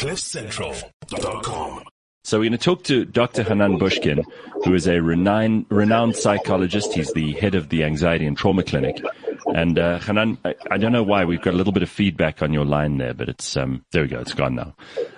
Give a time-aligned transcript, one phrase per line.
[0.00, 1.82] CliffCentral.com.
[2.24, 3.42] So we're going to talk to Dr.
[3.42, 4.24] Hanan Bushkin,
[4.64, 6.94] who is a renowned, renowned psychologist.
[6.94, 9.04] He's the head of the Anxiety and Trauma Clinic.
[9.54, 12.40] And uh, Hanan, I, I, don't know why we've got a little bit of feedback
[12.40, 14.20] on your line there, but it's um, there we go.
[14.20, 14.74] It's gone now.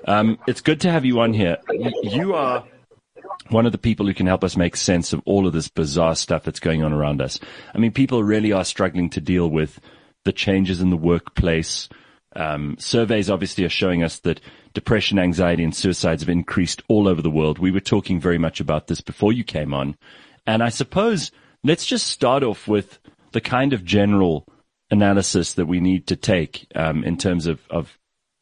[0.09, 1.59] Um, it's good to have you on here.
[2.03, 2.65] You are
[3.51, 6.17] one of the people who can help us make sense of all of this bizarre
[6.17, 7.39] stuff that's going on around us.
[7.73, 9.79] I mean, people really are struggling to deal with
[10.25, 11.89] the changes in the workplace.
[12.35, 14.41] Um, surveys obviously are showing us that
[14.75, 17.59] depression, anxiety, and suicides have increased all over the world.
[17.59, 19.97] We were talking very much about this before you came on.
[20.47, 21.31] And I suppose
[21.63, 22.99] let's just start off with
[23.33, 24.47] the kind of general
[24.91, 27.99] analysis that we need to take um, in terms of, of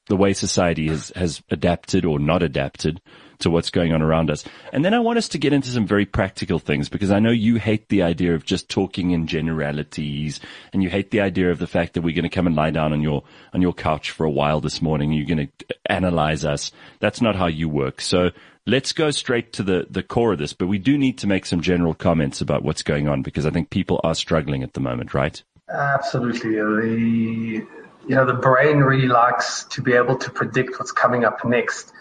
[0.09, 3.01] the way society has, has adapted or not adapted
[3.41, 4.45] to what's going on around us.
[4.73, 7.31] And then I want us to get into some very practical things because I know
[7.31, 10.41] you hate the idea of just talking in generalities
[10.73, 12.71] and you hate the idea of the fact that we're going to come and lie
[12.71, 15.11] down on your, on your couch for a while this morning.
[15.11, 16.73] And you're going to analyze us.
[17.01, 18.01] That's not how you work.
[18.01, 18.31] So
[18.67, 21.47] let's go straight to the, the core of this, but we do need to make
[21.47, 24.81] some general comments about what's going on because I think people are struggling at the
[24.81, 25.43] moment, right?
[25.69, 26.55] Absolutely.
[26.57, 27.67] The,
[28.09, 31.93] you know, the brain really likes to be able to predict what's coming up next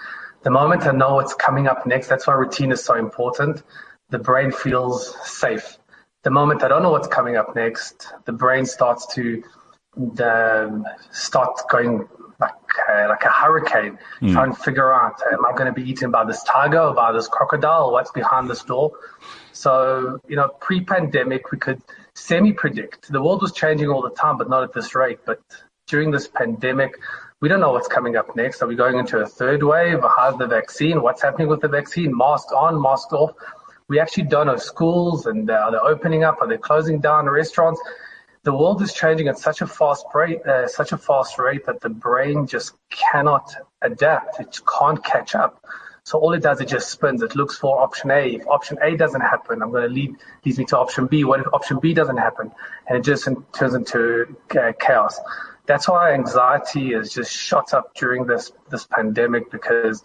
[0.43, 3.63] the moment I know what's coming up next, that's why routine is so important.
[4.09, 5.77] The brain feels safe.
[6.23, 9.43] The moment I don't know what's coming up next, the brain starts to
[10.21, 12.07] um, start going
[12.39, 12.51] like
[12.89, 14.31] uh, like a hurricane, mm.
[14.31, 17.11] trying to figure out am I going to be eaten by this tiger or by
[17.11, 17.91] this crocodile?
[17.91, 18.93] What's behind this door?
[19.51, 21.81] So you know, pre-pandemic, we could
[22.15, 23.11] semi-predict.
[23.11, 25.19] The world was changing all the time, but not at this rate.
[25.25, 25.41] But
[25.87, 26.97] during this pandemic,
[27.41, 28.61] we don't know what's coming up next.
[28.61, 29.99] Are we going into a third wave?
[30.17, 31.01] How's the vaccine?
[31.01, 32.15] What's happening with the vaccine?
[32.15, 33.31] Mask on, mask off.
[33.87, 36.41] We actually don't know schools and uh, are they opening up?
[36.41, 37.81] Are they closing down restaurants?
[38.43, 41.79] The world is changing at such a fast rate, uh, such a fast rate that
[41.79, 44.39] the brain just cannot adapt.
[44.41, 45.63] It can't catch up.
[46.03, 47.21] So all it does, it just spins.
[47.21, 48.35] It looks for option A.
[48.35, 51.23] If option A doesn't happen, I'm going to lead leads me to option B.
[51.23, 52.51] What if option B doesn't happen?
[52.88, 55.19] And it just turns into uh, chaos
[55.69, 60.03] that's why anxiety has just shot up during this this pandemic because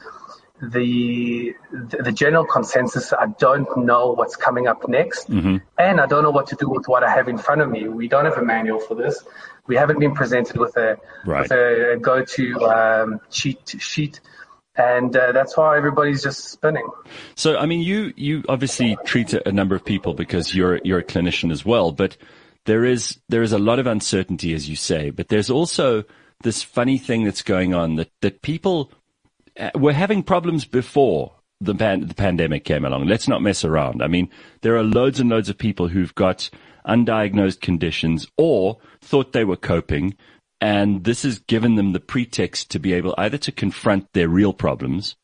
[0.60, 5.56] the the general consensus I don't know what's coming up next mm-hmm.
[5.78, 7.88] and I don't know what to do with what I have in front of me.
[7.88, 9.24] We don't have a manual for this.
[9.66, 11.42] We haven't been presented with a right.
[11.42, 14.20] with a go-to um, cheat sheet
[14.76, 16.86] and uh, that's why everybody's just spinning.
[17.36, 21.04] So, I mean, you you obviously treat a number of people because you're you're a
[21.04, 22.18] clinician as well, but
[22.66, 26.04] there is there is a lot of uncertainty, as you say, but there's also
[26.42, 28.90] this funny thing that's going on that that people
[29.58, 33.06] uh, were having problems before the, pan, the pandemic came along.
[33.06, 34.02] Let's not mess around.
[34.02, 34.28] I mean,
[34.62, 36.50] there are loads and loads of people who've got
[36.86, 40.16] undiagnosed conditions or thought they were coping,
[40.60, 44.52] and this has given them the pretext to be able either to confront their real
[44.52, 45.16] problems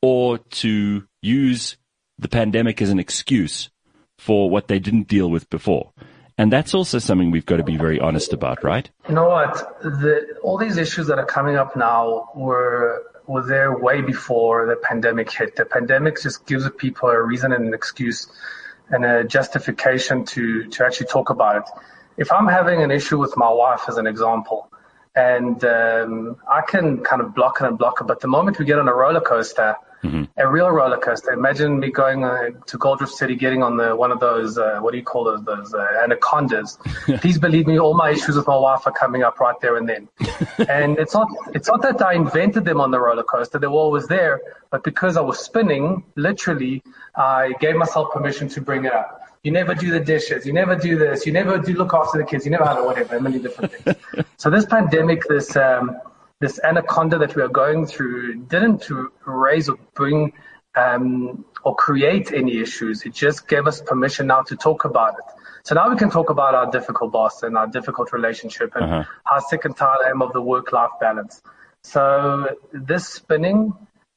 [0.00, 1.76] or to use
[2.18, 3.70] the pandemic as an excuse
[4.18, 5.92] for what they didn't deal with before.
[6.38, 8.88] And that's also something we've got to be very honest about, right?
[9.08, 9.82] You know what?
[9.82, 14.76] The, all these issues that are coming up now were were there way before the
[14.76, 15.56] pandemic hit.
[15.56, 18.28] The pandemic just gives people a reason and an excuse
[18.90, 21.64] and a justification to, to actually talk about it.
[22.16, 24.70] If I'm having an issue with my wife, as an example,
[25.14, 28.64] and um, I can kind of block it and block it, but the moment we
[28.64, 30.24] get on a roller coaster, Mm-hmm.
[30.36, 31.30] A real roller coaster.
[31.30, 34.78] Imagine me going uh, to Gold Reef City, getting on the one of those uh,
[34.80, 36.76] what do you call those those uh, anacondas.
[37.20, 39.88] Please believe me, all my issues with my wife are coming up right there and
[39.88, 40.08] then.
[40.68, 43.74] and it's not it's not that I invented them on the roller coaster; they were
[43.74, 44.40] always there.
[44.70, 46.82] But because I was spinning, literally,
[47.14, 49.20] I gave myself permission to bring it up.
[49.44, 50.46] You never do the dishes.
[50.46, 51.26] You never do this.
[51.26, 52.44] You never do look after the kids.
[52.44, 53.96] You never have whatever, many different things.
[54.36, 55.98] so this pandemic, this um,
[56.42, 58.90] this anaconda that we are going through didn't
[59.24, 60.32] raise or bring
[60.74, 63.02] um, or create any issues.
[63.06, 65.24] It just gave us permission now to talk about it.
[65.62, 69.04] So now we can talk about our difficult boss and our difficult relationship and uh-huh.
[69.24, 71.40] how sick and tired I am of the work-life balance.
[71.84, 73.72] So this spinning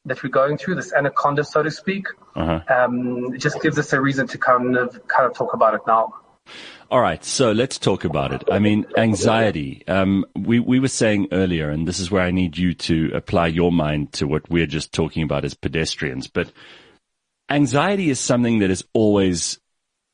[0.05, 2.61] that we're going through, this anaconda, so to speak, uh-huh.
[2.75, 6.15] um, just gives us a reason to kind of kind of talk about it now.
[6.91, 8.43] All right, so let's talk about it.
[8.51, 9.83] I mean, anxiety.
[9.87, 13.47] Um, we we were saying earlier, and this is where I need you to apply
[13.47, 16.27] your mind to what we're just talking about as pedestrians.
[16.27, 16.51] But
[17.49, 19.59] anxiety is something that has always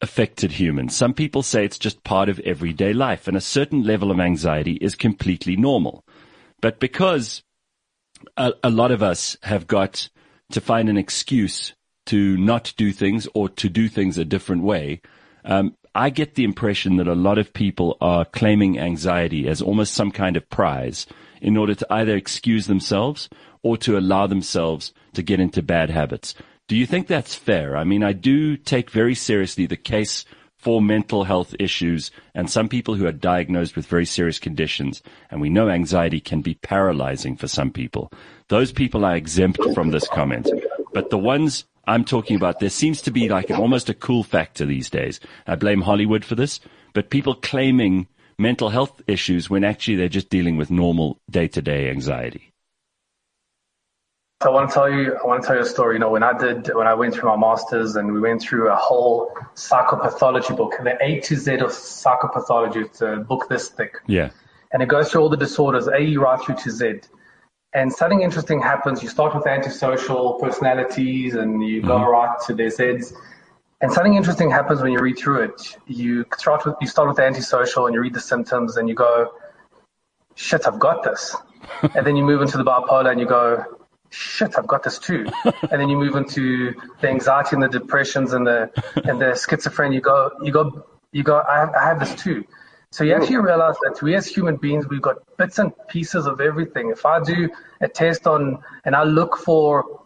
[0.01, 0.95] affected humans.
[0.95, 4.74] Some people say it's just part of everyday life, and a certain level of anxiety
[4.74, 6.06] is completely normal.
[6.62, 7.44] But because
[8.38, 10.10] a, a lot of us have got
[10.51, 11.74] to find an excuse
[12.07, 15.01] to not do things or to do things a different way,
[15.45, 19.93] um, I get the impression that a lot of people are claiming anxiety as almost
[19.93, 21.05] some kind of prize
[21.41, 23.27] in order to either excuse themselves
[23.61, 26.33] or to allow themselves to get into bad habits.
[26.67, 27.75] Do you think that's fair?
[27.75, 30.23] I mean, I do take very seriously the case
[30.55, 35.01] for mental health issues and some people who are diagnosed with very serious conditions.
[35.29, 38.13] And we know anxiety can be paralyzing for some people.
[38.47, 40.49] Those people are exempt from this comment.
[40.94, 44.66] But the ones I'm talking about, there seems to be like almost a cool factor
[44.66, 45.19] these days.
[45.48, 46.60] I blame Hollywood for this,
[46.94, 48.07] but people claiming
[48.38, 52.51] mental health issues when actually they're just dealing with normal day to day anxiety.
[54.42, 55.95] I want to tell you, I want to tell you a story.
[55.95, 58.72] You know, when I did, when I went through my masters and we went through
[58.72, 62.86] a whole psychopathology book, the A to Z of psychopathology.
[62.86, 63.98] It's a book this thick.
[64.07, 64.31] Yeah.
[64.72, 67.01] And it goes through all the disorders, A right through to Z.
[67.73, 69.01] And something interesting happens.
[69.01, 72.09] You start with antisocial personalities and you go mm-hmm.
[72.09, 73.13] right to their Zs.
[73.79, 75.77] And something interesting happens when you read through it.
[75.88, 79.31] You start with, you start with antisocial and you read the symptoms and you go,
[80.35, 81.35] shit, I've got this.
[81.95, 83.63] and then you move into the bipolar and you go,
[84.12, 85.25] shit, I've got this too.
[85.45, 89.95] and then you move into the anxiety and the depressions and the and the schizophrenia.
[89.95, 91.41] You go, you go, you go.
[91.47, 92.44] I have, I have this too.
[92.91, 96.41] So you actually realize that we as human beings, we've got bits and pieces of
[96.41, 96.89] everything.
[96.89, 97.49] If I do
[97.79, 100.01] a test on and I look for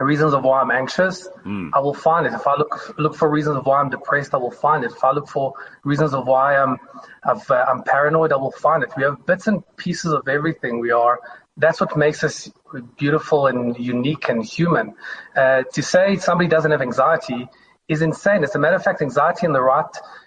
[0.00, 1.70] reasons of why I'm anxious, mm.
[1.72, 2.32] I will find it.
[2.32, 4.90] If I look look for reasons of why I'm depressed, I will find it.
[4.90, 6.78] If I look for reasons of why I'm
[7.22, 8.90] I've, uh, I'm paranoid, I will find it.
[8.96, 10.80] We have bits and pieces of everything.
[10.80, 11.20] We are
[11.56, 12.50] that's what makes us
[12.98, 14.94] beautiful and unique and human.
[15.34, 17.48] Uh, to say somebody doesn't have anxiety
[17.88, 18.42] is insane.
[18.44, 19.84] As a matter of fact, anxiety in the right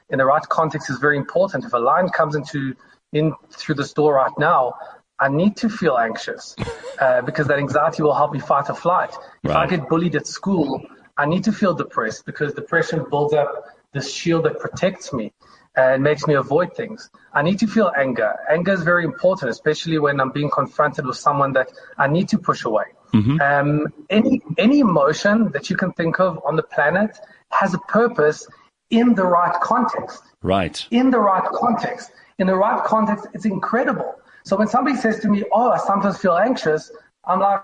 [0.10, 1.66] in the right context is very important.
[1.66, 2.76] If a lion comes into
[3.12, 4.74] in through the store right now,
[5.20, 6.56] I need to feel anxious
[7.00, 9.14] uh, because that anxiety will help me fight or flight.
[9.44, 9.58] If right.
[9.58, 10.82] I get bullied at school,
[11.18, 15.34] I need to feel depressed because depression builds up this shield that protects me
[15.76, 17.10] and makes me avoid things.
[17.34, 18.36] I need to feel anger.
[18.50, 22.38] Anger is very important, especially when I'm being confronted with someone that I need to
[22.38, 22.86] push away.
[23.14, 23.42] Mm-hmm.
[23.42, 27.18] Um, any any emotion that you can think of on the planet
[27.51, 28.48] has a purpose
[28.90, 30.24] in the right context.
[30.42, 30.86] Right.
[30.92, 32.12] In the right context.
[32.40, 34.16] In the right context, it's incredible.
[34.46, 36.92] So when somebody says to me, "Oh, I sometimes feel anxious,"
[37.25, 37.62] I'm like,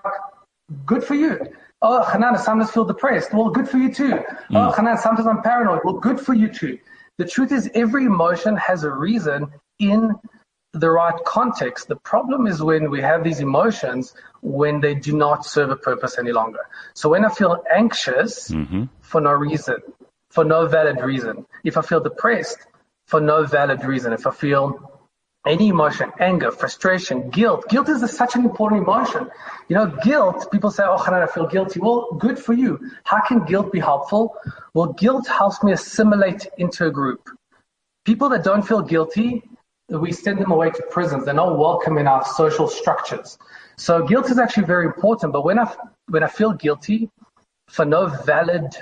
[0.84, 1.40] "Good for you."
[1.82, 3.32] Oh, Hanan, I sometimes feel depressed.
[3.32, 4.14] Well, good for you too.
[4.50, 4.54] Mm.
[4.54, 5.80] Oh, Hanan, sometimes I'm paranoid.
[5.84, 6.78] Well, good for you too.
[7.18, 10.14] The truth is, every emotion has a reason in
[10.80, 11.88] the right context.
[11.88, 16.18] The problem is when we have these emotions when they do not serve a purpose
[16.18, 16.60] any longer.
[16.94, 18.84] So when I feel anxious mm-hmm.
[19.00, 19.78] for no reason,
[20.30, 22.58] for no valid reason, if I feel depressed
[23.06, 24.96] for no valid reason, if I feel
[25.46, 27.68] any emotion, anger, frustration, guilt.
[27.68, 29.30] Guilt is a, such an important emotion.
[29.68, 31.78] You know, guilt, people say, oh, Hanan, I feel guilty.
[31.78, 32.90] Well, good for you.
[33.04, 34.34] How can guilt be helpful?
[34.74, 37.30] Well, guilt helps me assimilate into a group.
[38.04, 39.44] People that don't feel guilty,
[39.88, 41.24] we send them away to prisons.
[41.24, 43.38] They're not welcome in our social structures.
[43.76, 45.32] So guilt is actually very important.
[45.32, 45.72] But when I,
[46.08, 47.10] when I feel guilty
[47.68, 48.76] for no valid,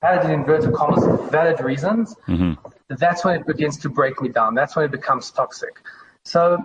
[0.00, 2.52] valid in inverted commas, valid reasons, mm-hmm
[2.88, 4.54] that's when it begins to break me down.
[4.54, 5.80] That's when it becomes toxic.
[6.24, 6.62] So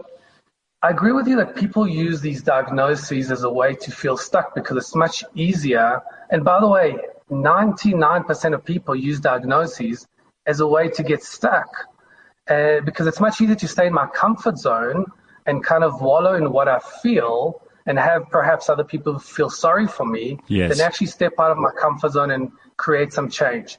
[0.82, 4.56] I agree with you that people use these diagnoses as a way to feel stuck
[4.56, 6.02] because it's much easier.
[6.30, 6.98] And by the way,
[7.30, 10.08] 99% of people use diagnoses
[10.46, 11.68] as a way to get stuck
[12.50, 15.06] uh, because it's much easier to stay in my comfort zone
[15.46, 19.88] and kind of wallow in what I feel and have perhaps other people feel sorry
[19.88, 20.72] for me yes.
[20.72, 23.78] than actually step out of my comfort zone and create some change.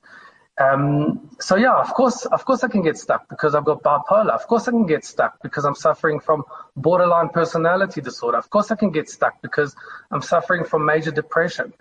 [0.57, 4.31] Um, so yeah, of course, of course I can get stuck because I've got bipolar.
[4.31, 6.45] Of course I can get stuck because I'm suffering from
[6.77, 8.39] borderline personality disorder.
[8.39, 9.75] Of course I can get stuck because
[10.13, 11.73] I'm suffering from major depression.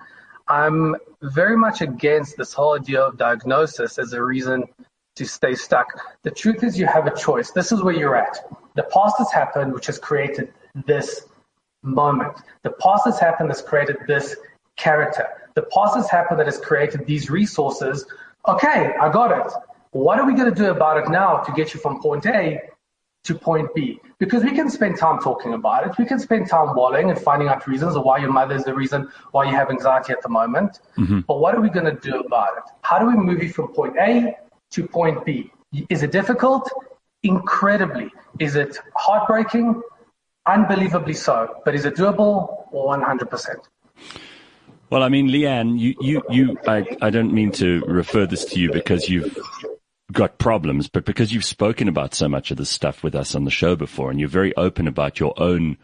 [0.48, 4.64] I'm very much against this whole idea of diagnosis as a reason
[5.16, 5.88] to stay stuck.
[6.24, 7.52] The truth is you have a choice.
[7.52, 8.38] This is where you're at.
[8.76, 10.54] The past has happened, which has created
[10.86, 11.28] this
[11.84, 12.38] moment.
[12.64, 14.36] The past has happened that's created this
[14.76, 15.28] character.
[15.54, 18.06] The past has happened that has created these resources
[18.48, 19.54] Okay, I got it.
[19.92, 22.60] What are we going to do about it now to get you from point A
[23.24, 24.02] to point B?
[24.20, 25.98] Because we can spend time talking about it.
[25.98, 28.74] We can spend time wallowing and finding out reasons of why your mother is the
[28.74, 30.80] reason why you have anxiety at the moment.
[30.98, 31.22] Mm-hmm.
[31.22, 32.64] But what are we going to do about it?
[32.82, 34.36] How do we move you from point A
[34.74, 35.52] to point B?
[35.90, 36.70] Is it difficult?
[37.24, 38.12] Incredibly.
[38.40, 39.82] Is it heartbreaking?
[40.46, 41.62] Unbelievably so.
[41.64, 42.72] But is it doable?
[42.74, 43.56] 100%.
[44.90, 48.60] Well, I mean, Leanne, you, you, you, I, I don't mean to refer this to
[48.60, 49.38] you because you've
[50.12, 53.46] got problems, but because you've spoken about so much of this stuff with us on
[53.46, 55.78] the show before and you're very open about your own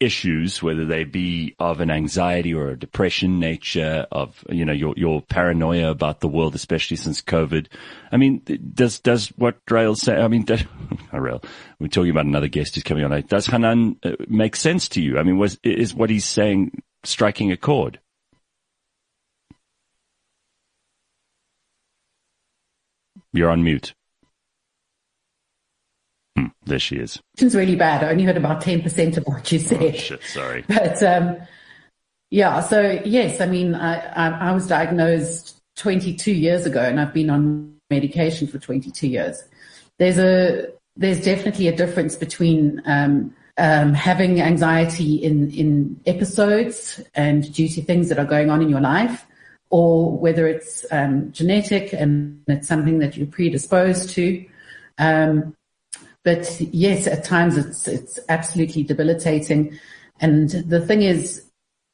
[0.00, 4.94] issues, whether they be of an anxiety or a depression nature, of you know your
[4.96, 7.66] your paranoia about the world, especially since COVID.
[8.12, 8.42] I mean,
[8.74, 10.16] does does what Rael say?
[10.16, 10.64] I mean, does,
[11.12, 11.42] Rael,
[11.78, 13.22] we're talking about another guest who's coming on.
[13.22, 15.18] Does Hanan uh, make sense to you?
[15.18, 18.00] I mean, was is what he's saying striking a chord?
[23.32, 23.94] You're on mute.
[26.38, 27.20] Hmm, there she is.
[27.38, 28.04] It's really bad.
[28.04, 29.82] I only heard about 10% of what you said.
[29.82, 30.64] Oh, shit, sorry.
[30.68, 31.36] But, um,
[32.30, 37.12] yeah, so yes, I mean, I, I, I was diagnosed 22 years ago and I've
[37.12, 39.42] been on medication for 22 years.
[39.98, 47.52] There's a, there's definitely a difference between, um, um, having anxiety in, in episodes and
[47.52, 49.26] due to things that are going on in your life,
[49.70, 54.46] or whether it's um, genetic and it's something that you're predisposed to.
[54.98, 55.56] Um,
[56.28, 59.78] but yes, at times it's it's absolutely debilitating.
[60.20, 61.42] And the thing is,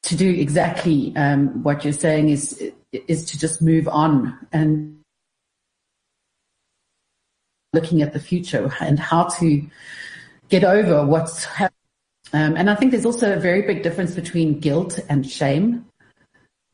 [0.03, 2.61] to do exactly um, what you're saying is
[2.91, 4.99] is to just move on and
[7.71, 9.65] looking at the future and how to
[10.49, 11.79] get over what's happened.
[12.33, 15.85] Um, and I think there's also a very big difference between guilt and shame.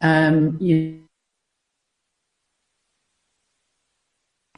[0.02, 1.04] Um, you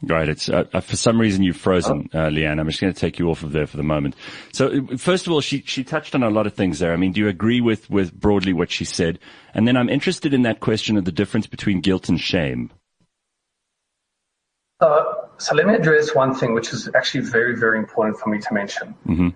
[0.06, 0.28] Right.
[0.28, 2.20] It's uh, uh, for some reason you've frozen, oh.
[2.20, 2.60] uh, Leanne.
[2.60, 4.16] I'm just going to take you off of there for the moment.
[4.52, 6.92] So, uh, first of all, she she touched on a lot of things there.
[6.92, 9.18] I mean, do you agree with with broadly what she said?
[9.54, 12.70] And then I'm interested in that question of the difference between guilt and shame.
[14.82, 15.04] Uh,
[15.38, 18.54] so let me address one thing, which is actually very very important for me to
[18.54, 18.96] mention.
[19.08, 19.30] Mm-hmm.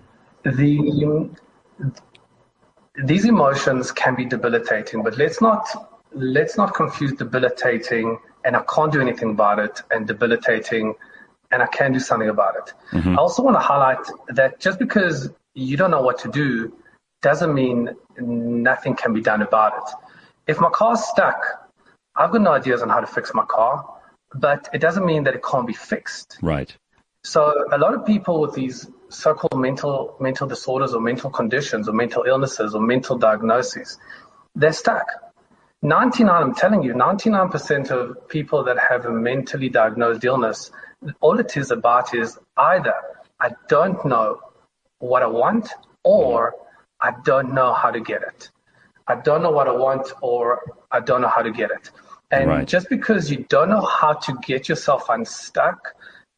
[0.50, 1.30] The
[3.04, 5.66] these emotions can be debilitating, but let's not
[6.12, 8.18] let's not confuse debilitating
[8.48, 10.94] and I can't do anything about it and debilitating
[11.50, 12.72] and I can do something about it.
[12.92, 13.10] Mm-hmm.
[13.10, 16.72] I also want to highlight that just because you don't know what to do
[17.20, 19.94] doesn't mean nothing can be done about it.
[20.46, 21.68] If my car's stuck,
[22.16, 23.84] I've got no ideas on how to fix my car,
[24.34, 26.38] but it doesn't mean that it can't be fixed.
[26.40, 26.74] Right.
[27.24, 31.92] So a lot of people with these so-called mental mental disorders or mental conditions or
[31.92, 33.98] mental illnesses or mental diagnoses,
[34.54, 35.06] they're stuck
[35.82, 40.70] 99, I'm telling you, 99% of people that have a mentally diagnosed illness,
[41.20, 42.94] all it is about is either
[43.40, 44.40] I don't know
[44.98, 45.68] what I want
[46.02, 46.54] or
[47.00, 48.50] I don't know how to get it.
[49.06, 51.90] I don't know what I want or I don't know how to get it.
[52.30, 52.68] And right.
[52.68, 55.94] just because you don't know how to get yourself unstuck,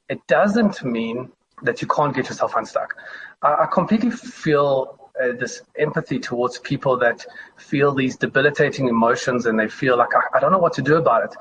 [0.09, 1.33] it doesn't mean
[1.63, 2.95] that you can't get yourself unstuck.
[3.43, 9.59] I, I completely feel uh, this empathy towards people that feel these debilitating emotions and
[9.59, 11.37] they feel like, I, I don't know what to do about it.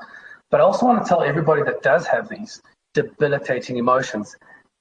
[0.50, 2.60] But I also want to tell everybody that does have these
[2.94, 4.36] debilitating emotions,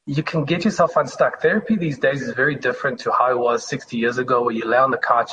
[0.06, 1.42] you can get yourself unstuck.
[1.42, 4.66] Therapy these days is very different to how it was 60 years ago, where you
[4.66, 5.32] lay on the couch,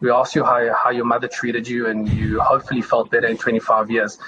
[0.00, 3.38] we ask you how, how your mother treated you, and you hopefully felt better in
[3.38, 4.18] 25 years.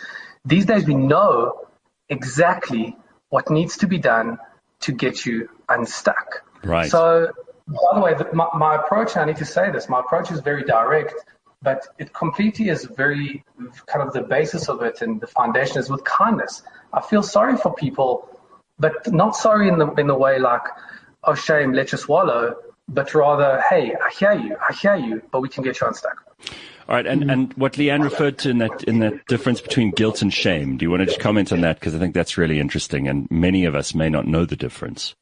[0.45, 1.67] These days, we know
[2.09, 2.97] exactly
[3.29, 4.39] what needs to be done
[4.81, 6.43] to get you unstuck.
[6.65, 6.91] Right.
[6.91, 7.33] So
[7.71, 10.65] by the way, my, my approach, I need to say this, my approach is very
[10.65, 11.15] direct,
[11.63, 13.45] but it completely is very
[13.87, 16.63] kind of the basis of it and the foundation is with kindness.
[16.93, 18.29] I feel sorry for people,
[18.79, 20.63] but not sorry in the, in the way like,
[21.25, 22.57] oh, shame, let you swallow,
[22.89, 26.25] but rather, hey, I hear you, I hear you, but we can get you unstuck.
[26.89, 30.23] All right, and, and what Leanne referred to in that in that difference between guilt
[30.23, 30.77] and shame.
[30.77, 33.31] Do you want to just comment on that because I think that's really interesting, and
[33.31, 35.15] many of us may not know the difference.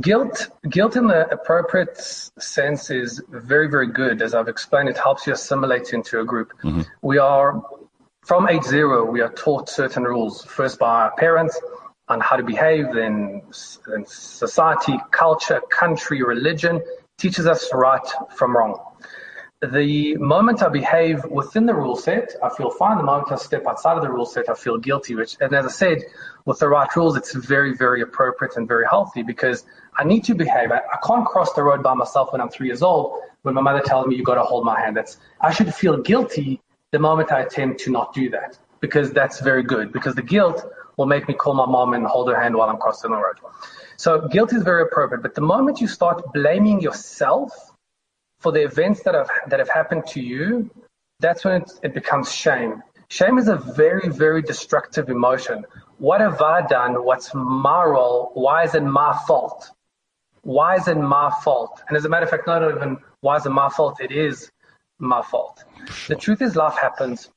[0.00, 4.22] Guilt, guilt in the appropriate sense is very, very good.
[4.22, 6.52] As I've explained, it helps you assimilate into a group.
[6.62, 6.82] Mm-hmm.
[7.02, 7.62] We are,
[8.24, 11.60] from age zero, we are taught certain rules, first by our parents
[12.08, 13.42] on how to behave, then,
[13.86, 16.80] then society, culture, country, religion
[17.18, 18.78] teaches us right from wrong
[19.70, 22.96] the moment I behave within the rule set, I feel fine.
[22.96, 25.14] The moment I step outside of the rule set, I feel guilty.
[25.14, 26.02] Which, and as I said,
[26.46, 29.64] with the right rules, it's very, very appropriate and very healthy because
[29.96, 30.72] I need to behave.
[30.72, 33.20] I, I can't cross the road by myself when I'm three years old.
[33.42, 35.96] When my mother tells me you got to hold my hand, that's I should feel
[35.96, 39.92] guilty the moment I attempt to not do that because that's very good.
[39.92, 40.64] Because the guilt
[40.96, 43.36] will make me call my mom and hold her hand while I'm crossing the road.
[43.96, 45.22] So guilt is very appropriate.
[45.22, 47.71] But the moment you start blaming yourself
[48.42, 50.70] for the events that have that have happened to you,
[51.20, 52.82] that's when it, it becomes shame.
[53.08, 55.64] Shame is a very, very destructive emotion.
[55.98, 57.04] What have I done?
[57.04, 58.30] What's my role?
[58.34, 59.70] Why is it my fault?
[60.42, 61.82] Why is it my fault?
[61.88, 64.00] And as a matter of fact, not even why is it my fault?
[64.00, 64.50] It is
[64.98, 65.62] my fault.
[66.08, 67.28] The truth is, life happens.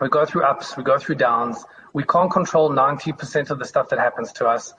[0.00, 1.64] We go through ups, we go through downs.
[1.92, 4.74] We can't control 90% of the stuff that happens to us.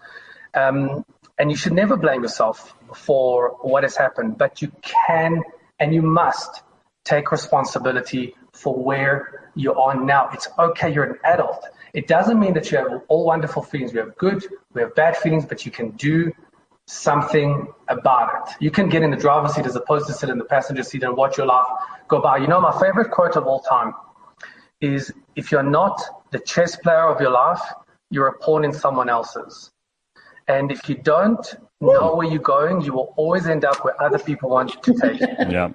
[0.54, 1.04] Um,
[1.40, 5.42] And you should never blame yourself for what has happened, but you can
[5.80, 6.62] and you must
[7.06, 10.30] take responsibility for where you are now.
[10.34, 11.66] It's okay, you're an adult.
[11.94, 13.94] It doesn't mean that you have all wonderful feelings.
[13.94, 16.34] We have good, we have bad feelings, but you can do
[16.86, 18.56] something about it.
[18.60, 21.04] You can get in the driver's seat as opposed to sit in the passenger seat
[21.04, 21.68] and watch your life
[22.08, 22.38] go by.
[22.38, 23.94] You know, my favorite quote of all time
[24.82, 27.62] is if you're not the chess player of your life,
[28.10, 29.72] you're a pawn in someone else's.
[30.50, 34.18] And if you don't know where you're going, you will always end up where other
[34.18, 35.28] people want you to take you.
[35.50, 35.70] Yeah.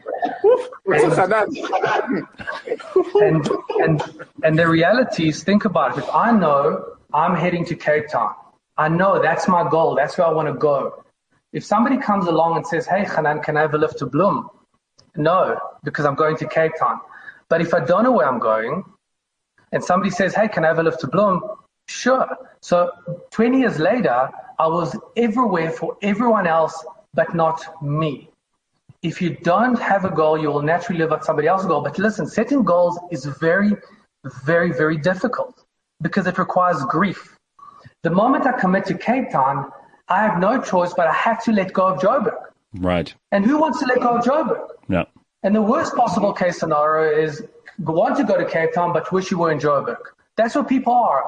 [3.26, 3.48] And,
[3.84, 4.02] and,
[4.42, 6.04] and the reality is, think about it.
[6.04, 8.34] If I know I'm heading to Cape Town,
[8.76, 9.94] I know that's my goal.
[9.94, 11.04] That's where I want to go.
[11.52, 14.48] If somebody comes along and says, Hey, Hanan, can I have a lift to Bloem?
[15.16, 16.98] No, because I'm going to Cape Town.
[17.48, 18.82] But if I don't know where I'm going
[19.70, 21.40] and somebody says, Hey, can I have a lift to Bloem?
[21.88, 22.26] Sure.
[22.60, 22.90] So
[23.30, 28.30] 20 years later, I was everywhere for everyone else, but not me.
[29.02, 31.82] If you don't have a goal, you will naturally live out somebody else's goal.
[31.82, 33.72] But listen, setting goals is very,
[34.44, 35.64] very, very difficult
[36.00, 37.36] because it requires grief.
[38.02, 39.70] The moment I commit to Cape Town,
[40.08, 42.36] I have no choice, but I have to let go of Joburg.
[42.74, 43.14] Right.
[43.32, 44.68] And who wants to let go of Joburg?
[44.88, 45.04] Yeah.
[45.42, 47.42] And the worst possible case scenario is
[47.78, 49.98] want to go to Cape Town, but wish you were in Joburg.
[50.36, 51.24] That's what people are.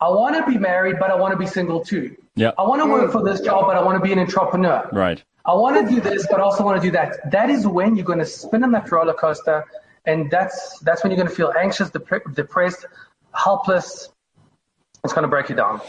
[0.00, 2.16] I want to be married, but I want to be single too.
[2.36, 2.52] Yeah.
[2.56, 4.88] I want to work for this job, but I want to be an entrepreneur.
[4.92, 5.22] Right.
[5.44, 7.30] I want to do this, but I also want to do that.
[7.30, 9.64] That is when you're going to spin on that roller coaster,
[10.04, 12.86] and that's that's when you're going to feel anxious, dep- depressed,
[13.34, 14.10] helpless.
[15.02, 15.80] It's going to break you down.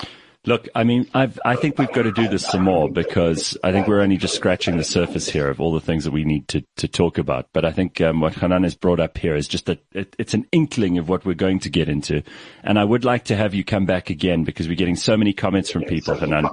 [0.46, 3.74] Look, I mean, I've, I think we've got to do this some more because I
[3.74, 6.48] think we're only just scratching the surface here of all the things that we need
[6.48, 7.50] to, to talk about.
[7.52, 10.34] But I think um, what Hanan has brought up here is just that it, it's
[10.34, 12.24] an inkling of what we're going to get into.
[12.64, 15.34] And I would like to have you come back again because we're getting so many
[15.34, 16.46] comments from people, Hanan,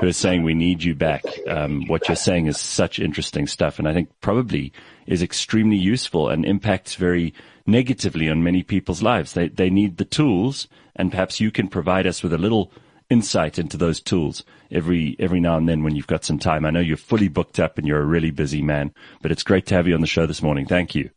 [0.00, 1.24] who are saying we need you back.
[1.46, 3.78] Um, what you're saying is such interesting stuff.
[3.78, 4.72] And I think probably
[5.06, 7.32] is extremely useful and impacts very
[7.64, 9.34] negatively on many people's lives.
[9.34, 12.72] They, they need the tools and perhaps you can provide us with a little
[13.10, 16.64] insight into those tools every every now and then when you've got some time.
[16.64, 19.66] I know you're fully booked up and you're a really busy man, but it's great
[19.66, 20.66] to have you on the show this morning.
[20.66, 21.10] Thank you.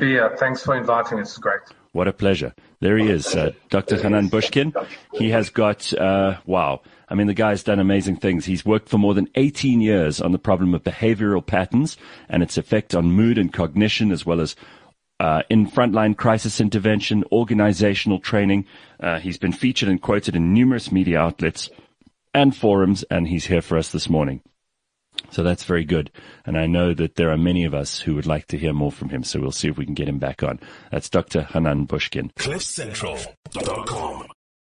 [0.00, 1.18] Yeah, thanks for inviting.
[1.18, 1.60] It's great.
[1.92, 2.54] What a pleasure.
[2.80, 4.02] There he is, uh, Dr.
[4.02, 4.74] Hanan Bushkin.
[5.12, 6.80] He has got, uh, wow.
[7.08, 8.44] I mean, the guy's done amazing things.
[8.44, 11.96] He's worked for more than 18 years on the problem of behavioral patterns
[12.28, 14.56] and its effect on mood and cognition, as well as
[15.24, 18.66] uh, in frontline crisis intervention, organizational training.
[19.00, 21.70] Uh, he's been featured and quoted in numerous media outlets
[22.34, 24.42] and forums, and he's here for us this morning.
[25.30, 26.10] So that's very good.
[26.44, 28.92] And I know that there are many of us who would like to hear more
[28.92, 29.24] from him.
[29.24, 30.60] So we'll see if we can get him back on.
[30.90, 31.40] That's Dr.
[31.40, 32.30] Hanan Bushkin.
[32.36, 34.33] CliffCentral.com